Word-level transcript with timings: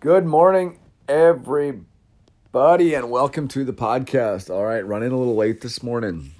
Good 0.00 0.26
morning, 0.26 0.78
everybody, 1.08 2.94
and 2.94 3.10
welcome 3.10 3.48
to 3.48 3.64
the 3.64 3.72
podcast. 3.72 4.48
All 4.48 4.64
right, 4.64 4.86
running 4.86 5.10
a 5.10 5.18
little 5.18 5.34
late 5.34 5.60
this 5.60 5.82
morning. 5.82 6.34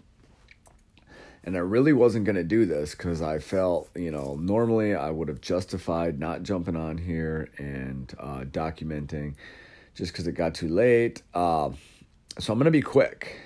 And 1.42 1.56
I 1.56 1.58
really 1.58 1.92
wasn't 1.92 2.24
going 2.24 2.36
to 2.36 2.44
do 2.44 2.66
this 2.66 2.92
because 2.92 3.20
I 3.20 3.40
felt, 3.40 3.90
you 3.96 4.12
know, 4.12 4.36
normally 4.36 4.94
I 4.94 5.10
would 5.10 5.26
have 5.26 5.40
justified 5.40 6.20
not 6.20 6.44
jumping 6.44 6.76
on 6.76 6.98
here 6.98 7.48
and 7.58 8.14
uh, 8.20 8.44
documenting 8.44 9.34
just 9.92 10.12
because 10.12 10.28
it 10.28 10.34
got 10.34 10.54
too 10.54 10.68
late. 10.68 11.22
Uh, 11.34 11.70
so 12.38 12.52
I'm 12.52 12.60
going 12.60 12.66
to 12.66 12.70
be 12.70 12.80
quick, 12.80 13.40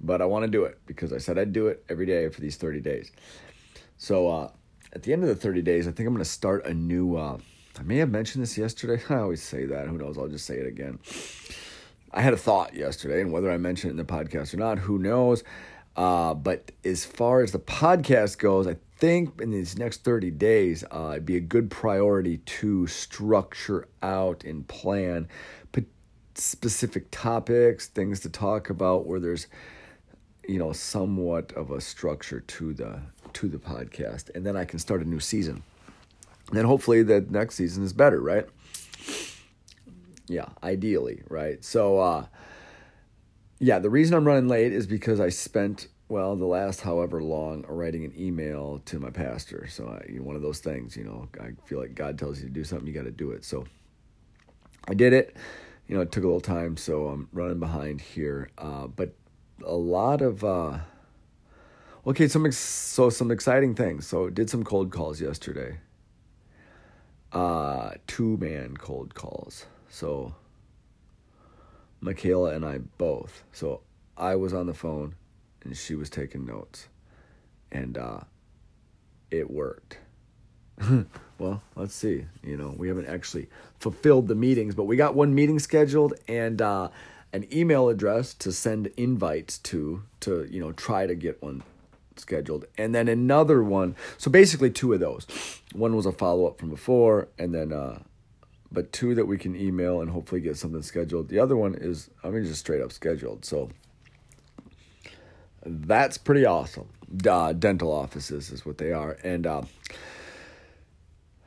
but 0.00 0.22
I 0.22 0.24
want 0.24 0.46
to 0.46 0.50
do 0.50 0.64
it 0.64 0.78
because 0.86 1.12
I 1.12 1.18
said 1.18 1.38
I'd 1.38 1.52
do 1.52 1.66
it 1.66 1.84
every 1.90 2.06
day 2.06 2.30
for 2.30 2.40
these 2.40 2.56
30 2.56 2.80
days. 2.80 3.12
So 3.98 4.30
uh, 4.30 4.50
at 4.94 5.02
the 5.02 5.12
end 5.12 5.24
of 5.24 5.28
the 5.28 5.36
30 5.36 5.60
days, 5.60 5.86
I 5.86 5.90
think 5.90 6.06
I'm 6.06 6.14
going 6.14 6.24
to 6.24 6.30
start 6.30 6.64
a 6.64 6.72
new. 6.72 7.18
I 7.78 7.82
may 7.82 7.96
have 7.98 8.10
mentioned 8.10 8.42
this 8.42 8.58
yesterday. 8.58 9.02
I 9.08 9.16
always 9.20 9.42
say 9.42 9.66
that. 9.66 9.88
Who 9.88 9.98
knows? 9.98 10.18
I'll 10.18 10.28
just 10.28 10.46
say 10.46 10.56
it 10.56 10.66
again. 10.66 10.98
I 12.12 12.20
had 12.20 12.34
a 12.34 12.36
thought 12.36 12.74
yesterday, 12.74 13.22
and 13.22 13.32
whether 13.32 13.50
I 13.50 13.56
mention 13.56 13.88
it 13.88 13.92
in 13.92 13.96
the 13.96 14.04
podcast 14.04 14.52
or 14.52 14.58
not, 14.58 14.78
who 14.78 14.98
knows? 14.98 15.44
Uh, 15.96 16.34
but 16.34 16.70
as 16.84 17.04
far 17.04 17.42
as 17.42 17.52
the 17.52 17.58
podcast 17.58 18.38
goes, 18.38 18.66
I 18.66 18.76
think 18.96 19.40
in 19.40 19.50
these 19.50 19.78
next 19.78 20.04
30 20.04 20.30
days, 20.32 20.84
uh, 20.90 21.10
it'd 21.12 21.26
be 21.26 21.36
a 21.36 21.40
good 21.40 21.70
priority 21.70 22.38
to 22.38 22.86
structure 22.86 23.88
out 24.02 24.44
and 24.44 24.66
plan 24.66 25.28
specific 26.34 27.06
topics, 27.10 27.88
things 27.88 28.20
to 28.20 28.30
talk 28.30 28.70
about 28.70 29.06
where 29.06 29.20
there's 29.20 29.46
you 30.48 30.58
know 30.58 30.72
somewhat 30.72 31.52
of 31.52 31.70
a 31.70 31.80
structure 31.80 32.40
to 32.40 32.74
the 32.74 33.00
to 33.32 33.48
the 33.48 33.58
podcast 33.58 34.28
and 34.34 34.44
then 34.44 34.56
I 34.56 34.64
can 34.64 34.78
start 34.78 35.02
a 35.02 35.08
new 35.08 35.20
season. 35.20 35.62
Then 36.52 36.64
hopefully 36.64 37.02
the 37.02 37.20
next 37.28 37.56
season 37.56 37.82
is 37.82 37.92
better, 37.92 38.20
right? 38.20 38.46
Yeah, 40.28 40.48
ideally, 40.62 41.22
right? 41.28 41.64
So 41.64 41.98
uh 41.98 42.26
yeah, 43.58 43.78
the 43.78 43.90
reason 43.90 44.16
I'm 44.16 44.26
running 44.26 44.48
late 44.48 44.72
is 44.72 44.86
because 44.86 45.20
I 45.20 45.28
spent 45.28 45.88
well 46.08 46.36
the 46.36 46.44
last 46.44 46.80
however 46.80 47.22
long 47.22 47.64
writing 47.68 48.04
an 48.04 48.12
email 48.18 48.82
to 48.86 48.98
my 48.98 49.10
pastor. 49.10 49.66
So 49.68 49.86
I, 49.88 50.18
one 50.18 50.36
of 50.36 50.42
those 50.42 50.58
things, 50.58 50.96
you 50.96 51.04
know, 51.04 51.28
I 51.40 51.52
feel 51.66 51.78
like 51.78 51.94
God 51.94 52.18
tells 52.18 52.40
you 52.40 52.48
to 52.48 52.52
do 52.52 52.64
something, 52.64 52.86
you 52.86 52.92
got 52.92 53.04
to 53.04 53.10
do 53.10 53.30
it. 53.30 53.44
So 53.44 53.64
I 54.88 54.94
did 54.94 55.12
it. 55.12 55.36
You 55.86 55.96
know, 55.96 56.02
it 56.02 56.12
took 56.12 56.24
a 56.24 56.26
little 56.26 56.40
time, 56.40 56.76
so 56.76 57.06
I'm 57.08 57.28
running 57.32 57.60
behind 57.60 58.00
here. 58.00 58.50
Uh, 58.58 58.86
but 58.86 59.14
a 59.64 59.74
lot 59.74 60.22
of 60.22 60.44
uh, 60.44 60.78
okay, 62.06 62.28
some 62.28 62.46
ex- 62.46 62.56
so 62.56 63.10
some 63.10 63.30
exciting 63.30 63.74
things. 63.74 64.06
So 64.06 64.28
did 64.30 64.50
some 64.50 64.64
cold 64.64 64.90
calls 64.90 65.20
yesterday. 65.20 65.78
Uh, 67.32 67.92
two 68.06 68.36
man 68.36 68.76
cold 68.76 69.14
calls. 69.14 69.66
So 69.88 70.34
Michaela 72.00 72.54
and 72.54 72.64
I 72.64 72.78
both. 72.98 73.44
So 73.52 73.80
I 74.16 74.36
was 74.36 74.52
on 74.52 74.66
the 74.66 74.74
phone 74.74 75.14
and 75.64 75.76
she 75.76 75.94
was 75.94 76.10
taking 76.10 76.44
notes. 76.44 76.88
And 77.70 77.96
uh, 77.96 78.20
it 79.30 79.50
worked. 79.50 79.98
well, 81.38 81.62
let's 81.74 81.94
see. 81.94 82.26
You 82.42 82.56
know, 82.56 82.74
we 82.76 82.88
haven't 82.88 83.06
actually 83.06 83.48
fulfilled 83.78 84.28
the 84.28 84.34
meetings, 84.34 84.74
but 84.74 84.84
we 84.84 84.96
got 84.96 85.14
one 85.14 85.34
meeting 85.34 85.58
scheduled 85.58 86.14
and 86.28 86.60
uh, 86.60 86.88
an 87.32 87.46
email 87.52 87.88
address 87.88 88.34
to 88.34 88.52
send 88.52 88.88
invites 88.96 89.58
to 89.58 90.02
to 90.20 90.46
you 90.50 90.60
know 90.60 90.72
try 90.72 91.06
to 91.06 91.14
get 91.14 91.42
one 91.42 91.62
scheduled, 92.16 92.64
and 92.78 92.94
then 92.94 93.08
another 93.08 93.62
one. 93.62 93.96
So 94.18 94.30
basically, 94.30 94.70
two 94.70 94.92
of 94.92 95.00
those. 95.00 95.26
One 95.72 95.96
was 95.96 96.06
a 96.06 96.12
follow 96.12 96.46
up 96.46 96.58
from 96.58 96.70
before, 96.70 97.28
and 97.38 97.54
then 97.54 97.72
uh, 97.72 98.00
but 98.70 98.92
two 98.92 99.14
that 99.14 99.26
we 99.26 99.38
can 99.38 99.56
email 99.56 100.00
and 100.00 100.10
hopefully 100.10 100.40
get 100.40 100.56
something 100.56 100.82
scheduled. 100.82 101.28
The 101.28 101.38
other 101.38 101.56
one 101.56 101.74
is 101.74 102.10
I 102.22 102.30
mean 102.30 102.44
just 102.44 102.60
straight 102.60 102.82
up 102.82 102.92
scheduled. 102.92 103.44
So 103.44 103.70
that's 105.64 106.18
pretty 106.18 106.44
awesome. 106.44 106.88
Uh, 107.28 107.52
dental 107.52 107.92
offices 107.92 108.50
is 108.50 108.64
what 108.66 108.78
they 108.78 108.92
are, 108.92 109.18
and. 109.22 109.46
Uh, 109.46 109.62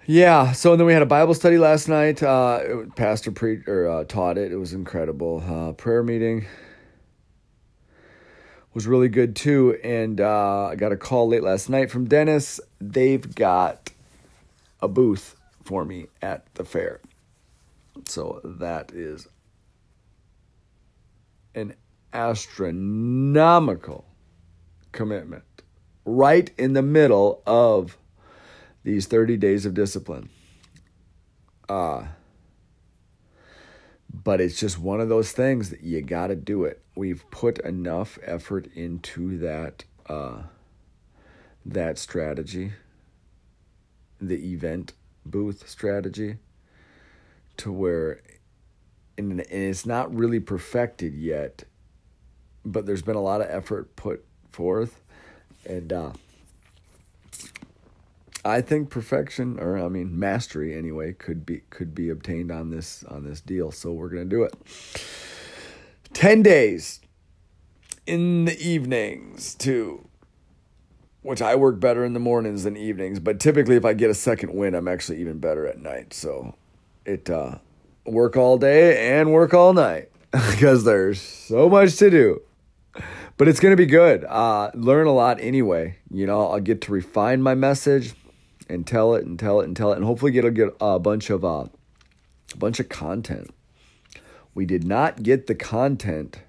yeah, 0.07 0.51
so 0.51 0.73
and 0.73 0.79
then 0.79 0.85
we 0.85 0.93
had 0.93 1.01
a 1.01 1.07
Bible 1.07 1.33
study 1.33 1.57
last 1.57 1.89
night. 1.89 2.21
Uh, 2.21 2.83
pastor 2.95 3.31
pre 3.31 3.63
or 3.65 3.89
uh, 3.89 4.03
taught 4.03 4.37
it. 4.37 4.51
It 4.51 4.57
was 4.57 4.71
incredible. 4.71 5.43
Uh, 5.43 5.71
prayer 5.71 6.03
meeting 6.03 6.45
was 8.75 8.85
really 8.85 9.09
good 9.09 9.35
too. 9.35 9.79
And 9.83 10.21
uh, 10.21 10.65
I 10.65 10.75
got 10.75 10.91
a 10.91 10.97
call 10.97 11.29
late 11.29 11.41
last 11.41 11.69
night 11.69 11.89
from 11.89 12.05
Dennis. 12.05 12.59
They've 12.79 13.33
got 13.33 13.91
a 14.81 14.87
booth 14.87 15.35
for 15.63 15.83
me 15.85 16.07
at 16.21 16.53
the 16.53 16.65
fair. 16.65 16.99
So 18.07 18.41
that 18.43 18.91
is 18.91 19.27
an 21.55 21.73
astronomical 22.13 24.05
commitment 24.91 25.45
right 26.03 26.51
in 26.57 26.73
the 26.73 26.81
middle 26.81 27.41
of 27.47 27.97
these 28.83 29.07
30 29.07 29.37
days 29.37 29.65
of 29.65 29.73
discipline. 29.73 30.29
Uh, 31.67 32.03
but 34.25 34.41
it's 34.41 34.59
just 34.59 34.79
one 34.79 34.99
of 34.99 35.07
those 35.07 35.31
things 35.31 35.69
that 35.69 35.83
you 35.83 36.01
got 36.01 36.27
to 36.27 36.35
do 36.35 36.65
it. 36.65 36.81
We've 36.95 37.23
put 37.29 37.59
enough 37.59 38.17
effort 38.23 38.67
into 38.73 39.37
that 39.37 39.85
uh, 40.09 40.41
that 41.63 41.97
strategy, 41.99 42.73
the 44.19 44.51
event 44.51 44.93
booth 45.25 45.69
strategy, 45.69 46.37
to 47.57 47.71
where, 47.71 48.21
and, 49.17 49.31
and 49.31 49.41
it's 49.49 49.85
not 49.85 50.13
really 50.13 50.39
perfected 50.39 51.13
yet, 51.13 51.63
but 52.65 52.85
there's 52.85 53.03
been 53.03 53.15
a 53.15 53.21
lot 53.21 53.41
of 53.41 53.47
effort 53.49 53.95
put 53.95 54.25
forth, 54.51 55.01
and 55.67 55.93
uh, 55.93 56.11
I 58.45 58.61
think 58.61 58.91
perfection, 58.91 59.59
or 59.59 59.77
I 59.77 59.89
mean 59.89 60.17
mastery 60.17 60.77
anyway, 60.77 61.13
could 61.13 61.47
be 61.47 61.61
could 61.71 61.95
be 61.95 62.09
obtained 62.09 62.51
on 62.51 62.69
this 62.69 63.03
on 63.05 63.23
this 63.23 63.41
deal. 63.41 63.71
So 63.71 63.91
we're 63.91 64.09
gonna 64.09 64.25
do 64.25 64.43
it. 64.43 64.53
Ten 66.13 66.43
days 66.43 67.01
in 68.05 68.45
the 68.45 68.57
evenings 68.59 69.55
too, 69.55 70.07
which 71.23 71.41
I 71.41 71.55
work 71.55 71.79
better 71.79 72.05
in 72.05 72.13
the 72.13 72.19
mornings 72.19 72.65
than 72.65 72.77
evenings. 72.77 73.19
But 73.19 73.39
typically, 73.39 73.77
if 73.77 73.83
I 73.83 73.93
get 73.93 74.11
a 74.11 74.15
second 74.15 74.53
win, 74.53 74.75
I'm 74.75 74.87
actually 74.87 75.19
even 75.21 75.39
better 75.39 75.65
at 75.65 75.79
night. 75.79 76.13
So 76.13 76.53
it 77.03 77.27
uh, 77.31 77.55
work 78.05 78.37
all 78.37 78.59
day 78.59 79.17
and 79.17 79.33
work 79.33 79.55
all 79.55 79.73
night 79.73 80.11
because 80.31 80.83
there's 80.83 81.19
so 81.19 81.67
much 81.67 81.95
to 81.97 82.11
do 82.11 82.41
but 83.37 83.49
it's 83.49 83.59
going 83.59 83.73
to 83.73 83.77
be 83.77 83.85
good. 83.85 84.23
Uh, 84.23 84.71
learn 84.73 85.07
a 85.07 85.11
lot 85.11 85.39
anyway. 85.41 85.97
You 86.09 86.25
know, 86.25 86.49
I'll 86.51 86.61
get 86.61 86.79
to 86.83 86.91
refine 86.93 87.41
my 87.41 87.53
message 87.53 88.13
and 88.67 88.85
tell 88.85 89.13
it 89.15 89.25
and 89.25 89.37
tell 89.39 89.61
it 89.61 89.65
and 89.65 89.75
tell 89.75 89.91
it, 89.91 89.97
and 89.97 90.05
hopefully 90.05 90.31
get 90.31 90.45
a 90.45 90.51
get 90.51 90.75
a 90.79 90.99
bunch 90.99 91.29
of 91.29 91.43
uh, 91.43 91.65
a 92.53 92.57
bunch 92.57 92.79
of 92.79 92.89
content. 92.89 93.51
We 94.53 94.65
did 94.65 94.85
not 94.85 95.23
get 95.23 95.47
the 95.47 95.55
content 95.55 96.39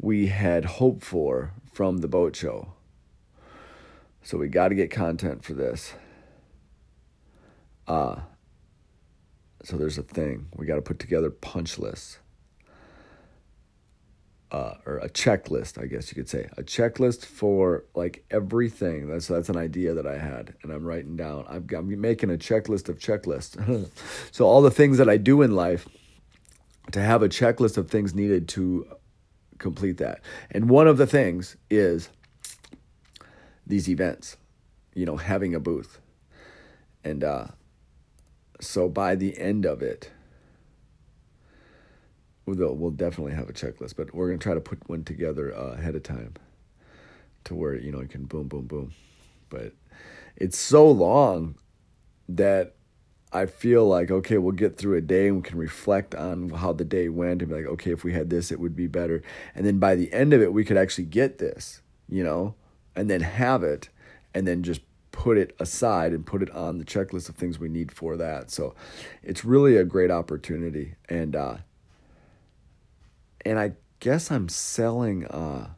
we 0.00 0.26
had 0.28 0.64
hoped 0.64 1.04
for 1.04 1.52
from 1.72 1.98
the 1.98 2.08
boat 2.08 2.34
show. 2.34 2.72
So 4.22 4.38
we 4.38 4.48
got 4.48 4.68
to 4.68 4.74
get 4.74 4.90
content 4.90 5.44
for 5.44 5.54
this. 5.54 5.94
Uh, 7.86 8.20
so 9.62 9.76
there's 9.76 9.98
a 9.98 10.02
thing. 10.02 10.48
We 10.56 10.66
got 10.66 10.76
to 10.76 10.82
put 10.82 10.98
together 10.98 11.30
punch 11.30 11.78
lists 11.78 12.18
uh, 14.52 14.74
or 14.84 14.98
a 14.98 15.08
checklist, 15.08 15.80
I 15.80 15.86
guess 15.86 16.10
you 16.10 16.16
could 16.16 16.28
say, 16.28 16.48
a 16.56 16.62
checklist 16.62 17.24
for 17.24 17.84
like 17.94 18.24
everything. 18.30 19.08
That's 19.08 19.28
that's 19.28 19.48
an 19.48 19.56
idea 19.56 19.94
that 19.94 20.06
I 20.06 20.18
had, 20.18 20.54
and 20.62 20.72
I'm 20.72 20.84
writing 20.84 21.16
down. 21.16 21.44
I'm, 21.48 21.66
I'm 21.76 22.00
making 22.00 22.30
a 22.30 22.36
checklist 22.36 22.88
of 22.88 22.98
checklists. 22.98 23.88
so 24.32 24.46
all 24.46 24.62
the 24.62 24.70
things 24.70 24.98
that 24.98 25.08
I 25.08 25.16
do 25.16 25.42
in 25.42 25.54
life, 25.54 25.88
to 26.92 27.00
have 27.00 27.22
a 27.22 27.28
checklist 27.28 27.76
of 27.76 27.90
things 27.90 28.14
needed 28.14 28.48
to 28.48 28.86
complete 29.58 29.98
that. 29.98 30.20
And 30.50 30.68
one 30.68 30.88
of 30.88 30.96
the 30.96 31.06
things 31.06 31.56
is 31.68 32.08
these 33.66 33.88
events, 33.88 34.36
you 34.94 35.06
know, 35.06 35.16
having 35.16 35.54
a 35.54 35.60
booth, 35.60 36.00
and 37.04 37.22
uh, 37.22 37.46
so 38.60 38.88
by 38.88 39.14
the 39.14 39.38
end 39.38 39.64
of 39.64 39.80
it 39.80 40.10
we'll, 42.56 42.74
we'll 42.74 42.90
definitely 42.90 43.34
have 43.34 43.48
a 43.48 43.52
checklist, 43.52 43.96
but 43.96 44.14
we're 44.14 44.28
gonna 44.28 44.38
try 44.38 44.54
to 44.54 44.60
put 44.60 44.88
one 44.88 45.04
together 45.04 45.54
uh, 45.54 45.72
ahead 45.72 45.94
of 45.94 46.02
time, 46.02 46.34
to 47.44 47.54
where 47.54 47.74
you 47.74 47.92
know 47.92 48.00
you 48.00 48.08
can 48.08 48.24
boom, 48.24 48.48
boom, 48.48 48.66
boom. 48.66 48.92
But 49.48 49.72
it's 50.36 50.58
so 50.58 50.90
long 50.90 51.56
that 52.28 52.74
I 53.32 53.46
feel 53.46 53.86
like 53.86 54.10
okay, 54.10 54.38
we'll 54.38 54.52
get 54.52 54.76
through 54.76 54.96
a 54.96 55.00
day 55.00 55.28
and 55.28 55.36
we 55.36 55.42
can 55.42 55.58
reflect 55.58 56.14
on 56.14 56.50
how 56.50 56.72
the 56.72 56.84
day 56.84 57.08
went 57.08 57.42
and 57.42 57.50
be 57.50 57.56
like, 57.56 57.66
okay, 57.66 57.92
if 57.92 58.04
we 58.04 58.12
had 58.12 58.30
this, 58.30 58.50
it 58.50 58.60
would 58.60 58.76
be 58.76 58.86
better. 58.86 59.22
And 59.54 59.66
then 59.66 59.78
by 59.78 59.94
the 59.94 60.12
end 60.12 60.32
of 60.32 60.42
it, 60.42 60.52
we 60.52 60.64
could 60.64 60.76
actually 60.76 61.04
get 61.04 61.38
this, 61.38 61.82
you 62.08 62.24
know, 62.24 62.54
and 62.96 63.08
then 63.08 63.20
have 63.20 63.62
it, 63.62 63.88
and 64.34 64.46
then 64.46 64.62
just 64.62 64.80
put 65.12 65.36
it 65.36 65.54
aside 65.58 66.12
and 66.12 66.24
put 66.24 66.42
it 66.42 66.50
on 66.52 66.78
the 66.78 66.84
checklist 66.84 67.28
of 67.28 67.34
things 67.34 67.58
we 67.58 67.68
need 67.68 67.92
for 67.92 68.16
that. 68.16 68.50
So 68.50 68.74
it's 69.22 69.44
really 69.44 69.76
a 69.76 69.84
great 69.84 70.10
opportunity. 70.10 70.94
And 71.08 71.36
uh, 71.36 71.56
and 73.44 73.58
I 73.58 73.72
guess 74.00 74.30
I'm 74.30 74.48
selling 74.48 75.26
uh, 75.26 75.70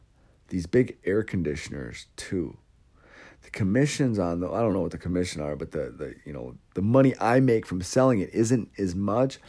these 0.47 0.65
big 0.65 0.97
air 1.05 1.23
conditioners 1.23 2.07
too. 2.15 2.57
The 3.41 3.49
commissions 3.49 4.19
on 4.19 4.39
the 4.39 4.49
I 4.49 4.61
don't 4.61 4.73
know 4.73 4.81
what 4.81 4.91
the 4.91 4.97
commission 4.97 5.41
are, 5.41 5.55
but 5.55 5.71
the 5.71 5.93
the 5.95 6.15
you 6.25 6.33
know 6.33 6.55
the 6.75 6.81
money 6.81 7.13
I 7.19 7.39
make 7.39 7.65
from 7.65 7.81
selling 7.81 8.19
it 8.19 8.29
isn't 8.33 8.69
as 8.77 8.95
much, 8.95 9.39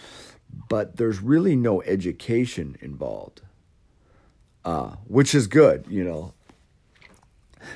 but 0.69 0.97
there's 0.97 1.21
really 1.21 1.55
no 1.55 1.83
education 1.83 2.77
involved, 2.81 3.43
uh, 4.65 4.97
which 5.07 5.35
is 5.35 5.47
good, 5.47 5.87
you 5.89 6.05
know 6.05 6.35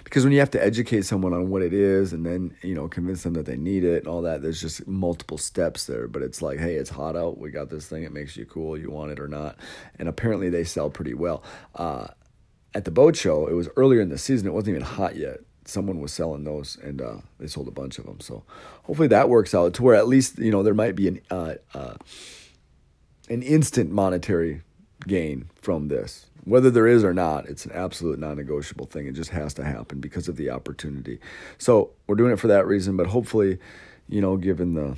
because 0.05 0.25
when 0.25 0.33
you 0.33 0.41
have 0.41 0.51
to 0.53 0.65
educate 0.65 1.05
someone 1.05 1.33
on 1.33 1.51
what 1.51 1.63
it 1.63 1.73
is 1.73 2.13
and 2.13 2.25
then 2.25 2.55
you 2.63 2.75
know 2.75 2.89
convince 2.89 3.23
them 3.23 3.35
that 3.35 3.47
they 3.47 3.57
need 3.57 3.85
it 3.85 3.99
and 3.99 4.09
all 4.09 4.23
that 4.23 4.43
there's 4.43 4.61
just 4.61 4.87
multiple 4.87 5.39
steps 5.39 5.87
there. 5.87 6.09
But 6.09 6.23
it's 6.23 6.43
like 6.43 6.59
hey 6.59 6.75
it's 6.75 6.91
hot 6.91 7.17
out. 7.17 7.39
We 7.39 7.51
got 7.51 7.71
this 7.71 7.87
thing. 7.87 8.05
It 8.05 8.13
makes 8.13 8.37
you 8.37 8.47
cool. 8.47 8.79
You 8.79 8.91
want 8.91 9.13
it 9.13 9.21
or 9.21 9.29
not. 9.29 9.57
And 9.99 10.09
apparently 10.09 10.49
they 10.49 10.65
sell 10.65 10.91
pretty 10.91 11.15
well. 11.15 11.43
Uh, 11.75 12.09
at 12.75 12.85
the 12.85 12.91
boat 12.91 13.17
show 13.17 13.47
it 13.47 13.55
was 13.55 13.69
earlier 13.77 14.01
in 14.01 14.09
the 14.09 14.19
season. 14.19 14.47
It 14.47 14.53
wasn't 14.53 14.77
even 14.77 14.83
hot 14.83 15.17
yet. 15.17 15.41
Someone 15.65 16.01
was 16.01 16.13
selling 16.13 16.45
those 16.45 16.77
and 16.83 17.01
uh, 17.03 17.17
they 17.39 17.47
sold 17.47 17.69
a 17.69 17.73
bunch 17.73 17.99
of 17.99 18.07
them. 18.07 18.21
So 18.21 18.45
hopefully 18.85 19.09
that 19.09 19.29
works 19.29 19.55
out 19.55 19.75
to 19.75 19.83
where 19.83 19.95
at 19.95 20.09
least 20.09 20.39
you 20.39 20.51
know 20.51 20.63
there 20.63 20.75
might 20.75 20.97
be 20.97 21.09
an 21.09 21.21
uh, 21.31 21.55
uh 21.75 21.95
an 23.29 23.43
instant 23.43 23.91
monetary 23.91 24.63
gain 25.09 25.51
from 25.61 25.89
this 25.89 26.27
whether 26.49 26.71
there 26.71 26.87
is 26.87 27.05
or 27.05 27.13
not, 27.13 27.47
it's 27.47 27.67
an 27.67 27.73
absolute 27.73 28.19
non 28.19 28.37
negotiable 28.37 28.87
thing. 28.87 29.07
It 29.07 29.13
just 29.13 29.31
has 29.31 29.55
to 29.55 29.65
happen 29.65 30.01
because 30.01 30.29
of 30.29 30.37
the 30.37 30.51
opportunity. 30.51 31.19
So 31.59 31.91
we're 32.07 32.17
doing 32.17 32.33
it 32.33 32.39
for 32.39 32.49
that 32.49 32.67
reason, 32.67 32.97
but 32.97 33.07
hopefully, 33.07 33.59
you 34.09 34.21
know, 34.21 34.37
given 34.37 34.75
the 34.75 34.97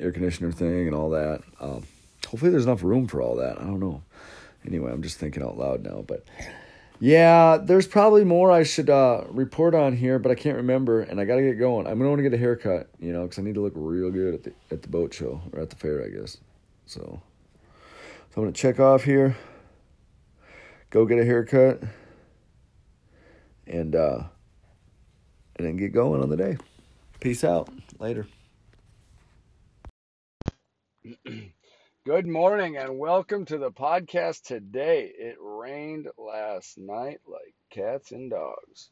air 0.00 0.12
conditioner 0.12 0.50
thing 0.50 0.86
and 0.86 0.94
all 0.94 1.10
that, 1.10 1.42
um, 1.60 1.84
hopefully 2.26 2.50
there's 2.50 2.64
enough 2.64 2.82
room 2.82 3.06
for 3.06 3.20
all 3.20 3.36
that. 3.36 3.58
I 3.58 3.64
don't 3.64 3.80
know. 3.80 4.02
Anyway, 4.66 4.90
I'm 4.90 5.02
just 5.02 5.18
thinking 5.18 5.42
out 5.42 5.58
loud 5.58 5.82
now, 5.84 6.04
but 6.06 6.24
yeah, 7.00 7.58
there's 7.60 7.86
probably 7.86 8.24
more 8.24 8.50
I 8.50 8.62
should 8.62 8.88
uh, 8.88 9.24
report 9.28 9.74
on 9.74 9.96
here, 9.96 10.18
but 10.18 10.30
I 10.30 10.36
can't 10.36 10.56
remember, 10.56 11.00
and 11.02 11.20
I 11.20 11.24
got 11.24 11.36
to 11.36 11.42
get 11.42 11.58
going. 11.58 11.86
I'm 11.86 11.98
to 11.98 12.08
want 12.08 12.20
to 12.20 12.22
get 12.22 12.32
a 12.32 12.38
haircut, 12.38 12.88
you 13.00 13.12
know, 13.12 13.22
because 13.24 13.38
I 13.38 13.42
need 13.42 13.54
to 13.54 13.60
look 13.60 13.72
real 13.74 14.10
good 14.10 14.34
at 14.34 14.44
the 14.44 14.52
at 14.70 14.82
the 14.82 14.88
boat 14.88 15.12
show 15.12 15.42
or 15.52 15.60
at 15.60 15.70
the 15.70 15.76
fair, 15.76 16.04
I 16.04 16.08
guess. 16.08 16.38
So, 16.86 17.20
so 18.32 18.40
I'm 18.40 18.44
gonna 18.44 18.52
check 18.52 18.80
off 18.80 19.04
here 19.04 19.36
go 20.92 21.06
get 21.06 21.18
a 21.18 21.24
haircut, 21.24 21.82
and 23.66 23.96
uh, 23.96 24.24
and 25.56 25.66
then 25.66 25.76
get 25.76 25.92
going 25.92 26.22
on 26.22 26.28
the 26.28 26.36
day. 26.36 26.58
Peace 27.18 27.44
out. 27.44 27.70
Later. 27.98 28.26
Good 32.04 32.26
morning 32.26 32.76
and 32.76 32.98
welcome 32.98 33.44
to 33.46 33.58
the 33.58 33.70
podcast 33.70 34.42
today. 34.42 35.10
It 35.16 35.36
rained 35.40 36.08
last 36.18 36.76
night 36.76 37.20
like 37.26 37.54
cats 37.70 38.12
and 38.12 38.30
dogs, 38.30 38.90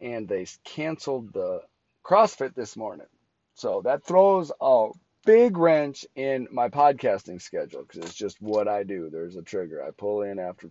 and 0.00 0.28
they 0.28 0.46
canceled 0.64 1.32
the 1.32 1.62
CrossFit 2.04 2.54
this 2.54 2.76
morning. 2.76 3.06
So 3.54 3.80
that 3.84 4.04
throws 4.04 4.52
a 4.60 4.90
big 5.24 5.56
wrench 5.56 6.06
in 6.14 6.48
my 6.50 6.68
podcasting 6.68 7.40
schedule 7.40 7.82
because 7.82 8.04
it's 8.04 8.14
just 8.14 8.40
what 8.40 8.68
I 8.68 8.82
do. 8.82 9.10
There's 9.10 9.36
a 9.36 9.42
trigger. 9.42 9.82
I 9.82 9.90
pull 9.90 10.22
in 10.22 10.38
after 10.38 10.70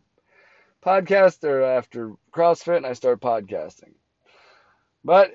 podcast 0.83 1.43
or 1.43 1.63
after 1.63 2.13
CrossFit 2.31 2.77
and 2.77 2.85
I 2.85 2.93
start 2.93 3.21
podcasting. 3.21 3.93
But 5.03 5.31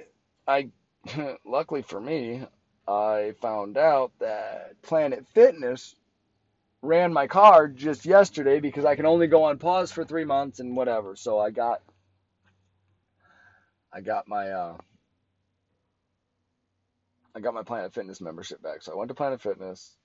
I, 0.46 0.70
luckily 1.44 1.82
for 1.82 2.00
me, 2.00 2.42
I 2.86 3.34
found 3.40 3.76
out 3.76 4.12
that 4.20 4.80
Planet 4.82 5.26
Fitness 5.34 5.94
ran 6.80 7.12
my 7.12 7.26
card 7.26 7.76
just 7.76 8.06
yesterday 8.06 8.60
because 8.60 8.84
I 8.84 8.96
can 8.96 9.06
only 9.06 9.26
go 9.26 9.44
on 9.44 9.58
pause 9.58 9.92
for 9.92 10.04
three 10.04 10.24
months 10.24 10.60
and 10.60 10.76
whatever. 10.76 11.16
So 11.16 11.38
I 11.38 11.50
got, 11.50 11.82
I 13.92 14.00
got 14.00 14.28
my, 14.28 14.50
uh, 14.50 14.76
I 17.38 17.40
got 17.40 17.54
my 17.54 17.62
Planet 17.62 17.94
Fitness 17.94 18.20
membership 18.20 18.60
back. 18.62 18.82
So 18.82 18.92
I 18.92 18.96
went 18.96 19.08
to 19.08 19.14
Planet 19.14 19.40
Fitness. 19.40 19.96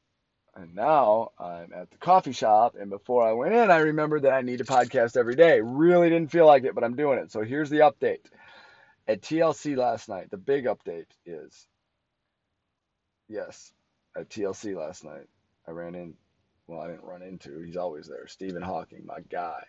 And 0.56 0.76
now 0.76 1.32
I'm 1.40 1.74
at 1.74 1.90
the 1.90 1.98
coffee 1.98 2.32
shop. 2.32 2.76
And 2.80 2.92
before 2.92 3.28
I 3.28 3.34
went 3.34 3.56
in, 3.56 3.72
I 3.72 3.80
remembered 3.80 4.22
that 4.22 4.34
I 4.34 4.42
need 4.42 4.62
a 4.62 4.66
podcast 4.66 5.18
every 5.18 5.36
day. 5.36 5.60
Really 5.62 6.10
didn't 6.10 6.32
feel 6.32 6.46
like 6.46 6.64
it, 6.64 6.76
but 6.76 6.84
I'm 6.84 6.96
doing 6.96 7.18
it. 7.18 7.32
So 7.32 7.42
here's 7.42 7.72
the 7.72 7.80
update. 7.80 8.20
At 9.08 9.22
TLC 9.22 9.76
last 9.76 10.10
night, 10.10 10.30
the 10.30 10.38
big 10.38 10.66
update 10.66 11.08
is 11.26 11.68
yes, 13.28 13.74
at 14.16 14.30
TLC 14.30 14.76
last 14.76 15.04
night, 15.04 15.28
I 15.68 15.72
ran 15.72 15.96
in. 15.96 16.14
Well, 16.68 16.82
I 16.82 16.88
didn't 16.88 17.04
run 17.04 17.24
into. 17.24 17.62
He's 17.62 17.76
always 17.76 18.08
there. 18.08 18.28
Stephen 18.28 18.62
Hawking, 18.62 19.06
my 19.06 19.22
guy. 19.30 19.64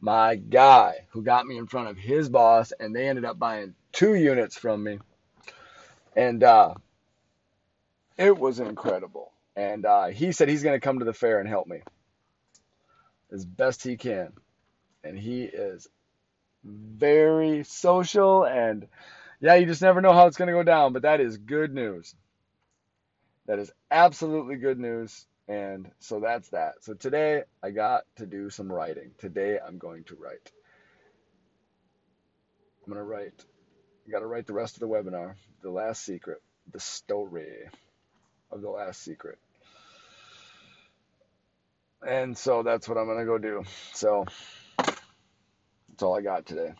My 0.00 0.34
guy 0.34 1.06
who 1.10 1.22
got 1.22 1.46
me 1.46 1.56
in 1.56 1.66
front 1.66 1.88
of 1.88 1.96
his 1.96 2.28
boss, 2.28 2.72
and 2.72 2.94
they 2.94 3.08
ended 3.08 3.24
up 3.24 3.38
buying 3.38 3.74
two 3.92 4.14
units 4.14 4.56
from 4.56 4.82
me. 4.82 4.98
And 6.16 6.42
uh, 6.42 6.74
it 8.18 8.36
was 8.38 8.60
incredible 8.60 9.32
and 9.56 9.84
uh, 9.84 10.06
he 10.06 10.32
said 10.32 10.48
he's 10.48 10.62
going 10.62 10.76
to 10.78 10.84
come 10.84 10.98
to 10.98 11.04
the 11.04 11.12
fair 11.12 11.40
and 11.40 11.48
help 11.48 11.66
me 11.66 11.80
as 13.32 13.44
best 13.44 13.82
he 13.82 13.96
can. 13.96 14.32
And 15.04 15.18
he 15.18 15.44
is 15.44 15.88
very 16.64 17.64
social 17.64 18.44
and 18.44 18.86
yeah, 19.40 19.54
you 19.54 19.66
just 19.66 19.82
never 19.82 20.00
know 20.00 20.12
how 20.12 20.26
it's 20.26 20.36
going 20.36 20.48
to 20.48 20.52
go 20.52 20.62
down, 20.62 20.92
but 20.92 21.02
that 21.02 21.20
is 21.20 21.38
good 21.38 21.72
news. 21.74 22.14
That 23.46 23.58
is 23.58 23.72
absolutely 23.90 24.56
good 24.56 24.78
news. 24.78 25.26
And 25.48 25.90
so 25.98 26.20
that's 26.20 26.50
that. 26.50 26.74
So 26.82 26.94
today 26.94 27.42
I 27.62 27.70
got 27.70 28.04
to 28.16 28.26
do 28.26 28.50
some 28.50 28.70
writing. 28.70 29.12
Today 29.18 29.58
I'm 29.66 29.78
going 29.78 30.04
to 30.04 30.16
write. 30.16 30.52
I'm 32.86 32.92
going 32.92 33.04
to 33.04 33.10
write. 33.10 33.44
I 34.06 34.10
got 34.10 34.20
to 34.20 34.26
write 34.26 34.46
the 34.46 34.52
rest 34.54 34.74
of 34.76 34.80
the 34.80 34.88
webinar, 34.88 35.34
the 35.62 35.70
last 35.70 36.04
secret, 36.04 36.42
the 36.72 36.80
story 36.80 37.68
of 38.50 38.62
the 38.62 38.70
last 38.70 39.02
secret. 39.02 39.38
And 42.06 42.36
so 42.36 42.62
that's 42.62 42.88
what 42.88 42.98
I'm 42.98 43.06
going 43.06 43.18
to 43.18 43.24
go 43.26 43.38
do. 43.38 43.64
So 43.92 44.26
that's 45.88 46.02
all 46.02 46.16
I 46.18 46.22
got 46.22 46.46
today. 46.46 46.72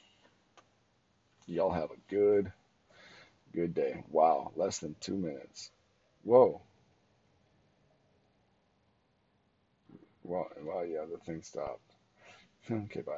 Y'all 1.47 1.73
have 1.73 1.91
a 1.91 2.11
good, 2.15 2.53
good 3.55 3.75
day. 3.75 4.05
Wow, 4.11 4.53
less 4.57 4.79
than 4.79 4.97
two 5.01 5.17
minutes. 5.17 5.71
Whoa. 6.25 6.63
Well, 10.23 10.49
well, 10.63 10.87
yeah, 10.87 11.05
the 11.11 11.19
thing 11.25 11.43
stopped. 11.43 11.81
Okay, 12.71 13.01
bye. 13.01 13.13